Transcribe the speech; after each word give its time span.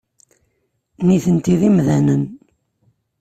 Nitenti 1.05 1.55
d 1.59 1.61
imdanen. 1.67 2.23